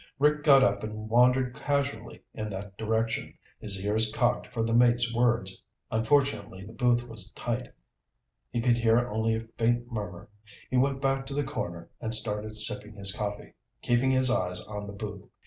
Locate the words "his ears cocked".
3.59-4.47